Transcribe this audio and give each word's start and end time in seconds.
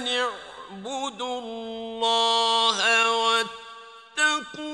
أن 0.00 0.08
اعبدوا 0.08 1.40
الله 1.40 2.78
واتقوه 4.16 4.70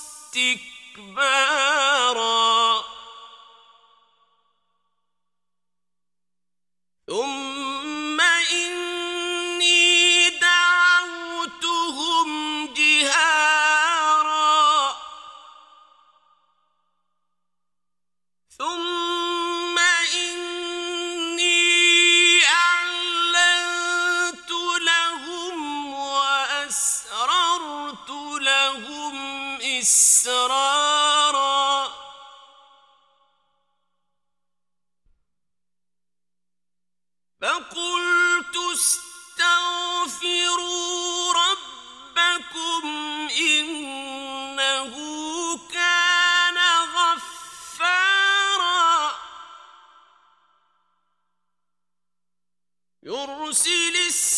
يرسل 53.48 53.96
السماء 54.08 54.37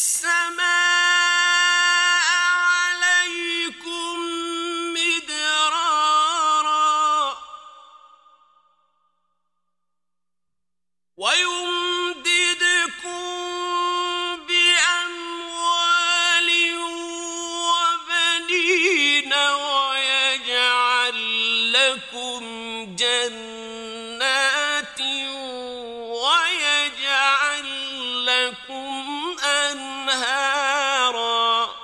أنهارا 30.09 31.76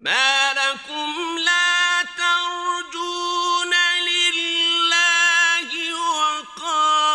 ما 0.00 0.52
لكم 0.52 1.38
لا 1.38 2.02
ترجون 2.02 3.74
لله 4.08 5.68
وقارا. 5.94 7.10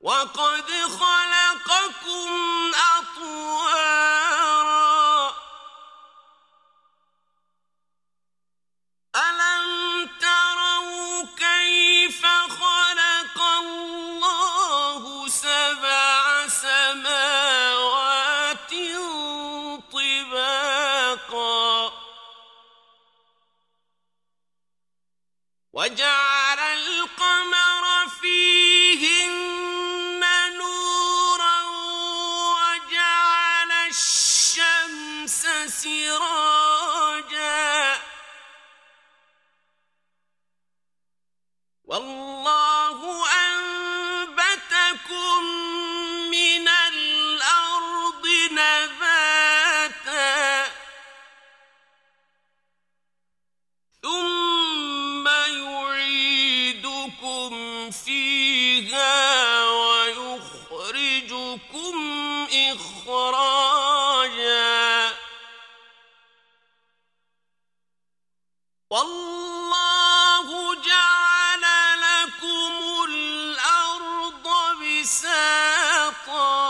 وقد 0.00 0.70
خ 0.70 1.03
وجعل 25.74 26.58
القمر 26.58 28.08
فيهن 28.22 30.20
نورا 30.58 31.62
وجعل 32.54 33.72
الشمس 33.88 35.46
سراجا 35.66 36.63
فيها 58.04 59.68
ويخرجكم 59.70 61.14
إخراجا. 62.72 64.64
والله 68.90 70.74
جعل 70.74 71.64
لكم 72.00 73.04
الأرض 73.08 74.46
بساطا 74.80 76.64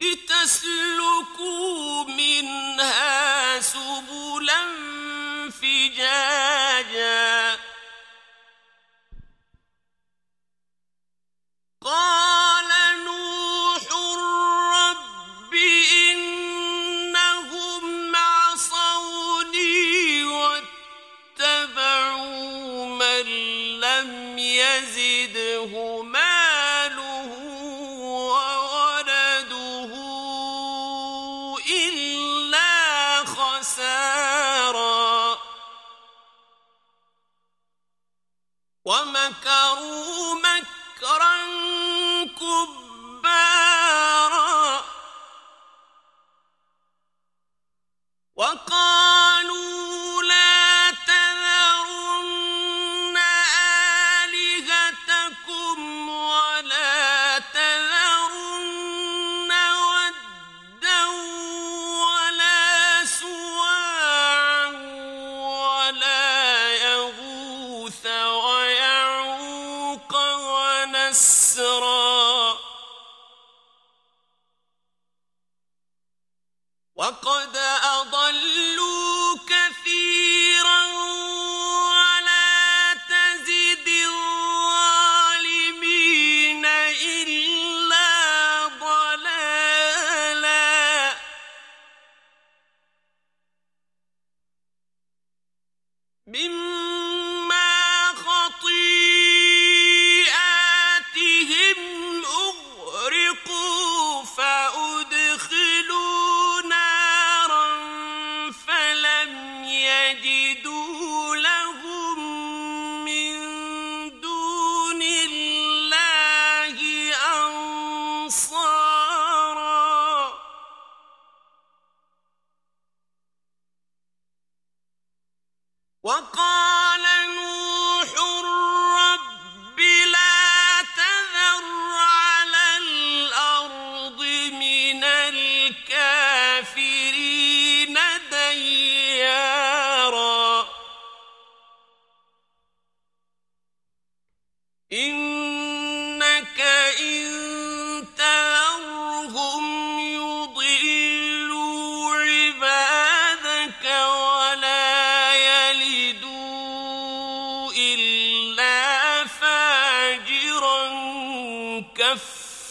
لتسلكوا 0.00 2.04
منها 2.04 3.60
سبلا 3.60 4.62
فجاجا. 5.50 6.37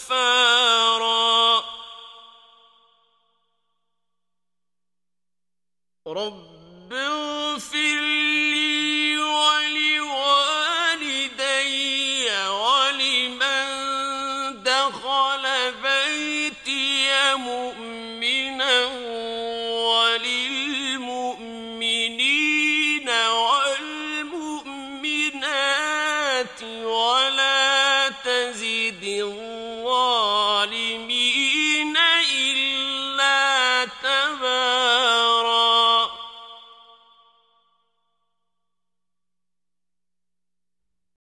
كفارا. 0.08 1.64
رب 6.08 6.94
اغفر 6.94 8.00
لي 8.54 8.67